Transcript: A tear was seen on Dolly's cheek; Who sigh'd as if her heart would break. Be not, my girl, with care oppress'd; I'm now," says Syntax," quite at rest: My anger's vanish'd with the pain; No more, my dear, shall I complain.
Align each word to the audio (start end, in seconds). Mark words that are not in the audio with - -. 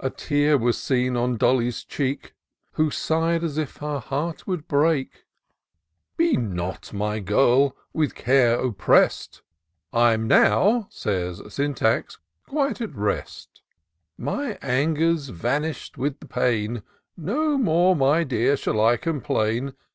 A 0.00 0.10
tear 0.10 0.58
was 0.58 0.76
seen 0.76 1.16
on 1.16 1.38
Dolly's 1.38 1.82
cheek; 1.82 2.34
Who 2.72 2.90
sigh'd 2.90 3.42
as 3.42 3.56
if 3.56 3.78
her 3.78 4.00
heart 4.00 4.46
would 4.46 4.68
break. 4.68 5.24
Be 6.18 6.36
not, 6.36 6.92
my 6.92 7.20
girl, 7.20 7.74
with 7.94 8.14
care 8.14 8.60
oppress'd; 8.60 9.40
I'm 9.94 10.28
now," 10.28 10.88
says 10.90 11.40
Syntax," 11.48 12.18
quite 12.50 12.82
at 12.82 12.94
rest: 12.94 13.62
My 14.18 14.58
anger's 14.60 15.30
vanish'd 15.30 15.96
with 15.96 16.20
the 16.20 16.26
pain; 16.28 16.82
No 17.16 17.56
more, 17.56 17.96
my 17.96 18.24
dear, 18.24 18.58
shall 18.58 18.78
I 18.84 18.98
complain. 18.98 19.72